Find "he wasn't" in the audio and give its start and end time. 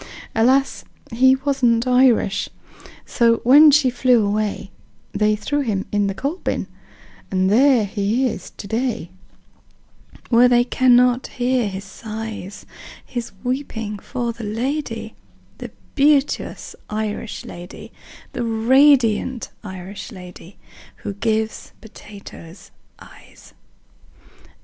1.11-1.85